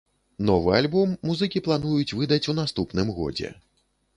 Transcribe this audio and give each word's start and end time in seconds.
Новы 0.49 0.71
альбом 0.77 1.11
музыкі 1.29 1.63
плануюць 1.67 2.15
выдаць 2.23 2.43
у 2.55 2.57
наступным 2.61 3.07
годзе. 3.19 3.53